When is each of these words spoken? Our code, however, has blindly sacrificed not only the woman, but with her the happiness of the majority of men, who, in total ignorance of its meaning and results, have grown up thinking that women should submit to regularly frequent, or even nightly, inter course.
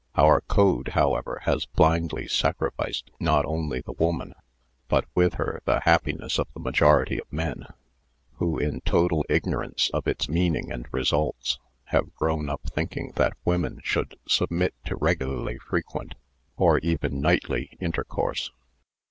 Our 0.15 0.41
code, 0.47 0.87
however, 0.93 1.41
has 1.45 1.67
blindly 1.67 2.27
sacrificed 2.27 3.11
not 3.19 3.45
only 3.45 3.81
the 3.81 3.91
woman, 3.91 4.33
but 4.87 5.05
with 5.13 5.35
her 5.35 5.61
the 5.65 5.81
happiness 5.81 6.39
of 6.39 6.47
the 6.55 6.59
majority 6.59 7.19
of 7.21 7.31
men, 7.31 7.65
who, 8.37 8.57
in 8.57 8.81
total 8.81 9.23
ignorance 9.29 9.91
of 9.93 10.07
its 10.07 10.27
meaning 10.27 10.71
and 10.71 10.87
results, 10.91 11.59
have 11.83 12.15
grown 12.15 12.49
up 12.49 12.61
thinking 12.67 13.11
that 13.17 13.37
women 13.45 13.79
should 13.83 14.17
submit 14.27 14.73
to 14.85 14.95
regularly 14.95 15.59
frequent, 15.59 16.15
or 16.57 16.79
even 16.79 17.21
nightly, 17.21 17.77
inter 17.79 18.03
course. 18.03 18.49